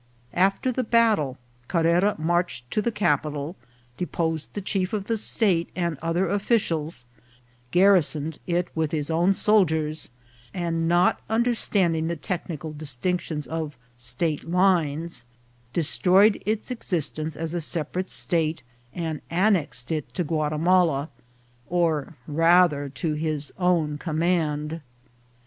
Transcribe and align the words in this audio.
After 0.33 0.71
the 0.71 0.83
battle 0.83 1.37
Carrera 1.67 2.15
marched 2.17 2.71
to 2.71 2.81
the 2.81 2.91
capital, 2.91 3.55
deposed 3.97 4.55
the 4.55 4.59
chief 4.61 4.93
of 4.93 5.03
the 5.03 5.15
state 5.15 5.69
and 5.75 5.99
other 6.01 6.27
offi 6.27 6.55
cers, 6.57 7.05
garrisoned 7.69 8.39
it 8.47 8.69
with 8.73 8.89
his 8.89 9.11
own 9.11 9.35
soldiers, 9.35 10.09
and, 10.55 10.87
not 10.87 11.21
under 11.29 11.53
standing 11.53 12.07
the 12.07 12.15
technical 12.15 12.73
distinctions 12.73 13.45
of 13.45 13.77
state 13.95 14.43
lines, 14.49 15.23
de 15.71 15.83
stroyed 15.83 16.41
its 16.47 16.71
existence 16.71 17.35
as 17.35 17.53
a 17.53 17.61
separate 17.61 18.09
state, 18.09 18.63
and 18.95 19.21
annexed 19.29 19.91
it 19.91 20.11
to 20.15 20.23
Guatimala, 20.23 21.09
or, 21.69 22.15
rather, 22.25 22.89
to 22.89 23.13
his 23.13 23.53
own 23.59 23.99
command. 23.99 24.81